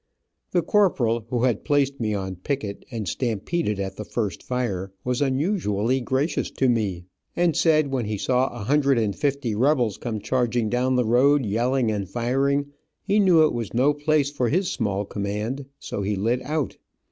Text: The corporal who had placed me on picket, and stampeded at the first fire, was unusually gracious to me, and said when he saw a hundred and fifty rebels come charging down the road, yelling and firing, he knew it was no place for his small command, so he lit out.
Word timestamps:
The 0.49 0.63
corporal 0.63 1.27
who 1.29 1.43
had 1.43 1.63
placed 1.63 1.99
me 1.99 2.15
on 2.15 2.37
picket, 2.37 2.85
and 2.89 3.07
stampeded 3.07 3.79
at 3.79 3.97
the 3.97 4.03
first 4.03 4.41
fire, 4.41 4.91
was 5.03 5.21
unusually 5.21 6.01
gracious 6.01 6.49
to 6.49 6.67
me, 6.67 7.03
and 7.35 7.55
said 7.55 7.91
when 7.91 8.05
he 8.05 8.17
saw 8.17 8.47
a 8.47 8.63
hundred 8.63 8.97
and 8.97 9.15
fifty 9.15 9.53
rebels 9.53 9.99
come 9.99 10.19
charging 10.19 10.71
down 10.71 10.95
the 10.95 11.05
road, 11.05 11.45
yelling 11.45 11.91
and 11.91 12.09
firing, 12.09 12.71
he 13.03 13.19
knew 13.19 13.45
it 13.45 13.53
was 13.53 13.75
no 13.75 13.93
place 13.93 14.31
for 14.31 14.49
his 14.49 14.71
small 14.71 15.05
command, 15.05 15.67
so 15.79 16.01
he 16.01 16.15
lit 16.15 16.41
out. 16.41 16.77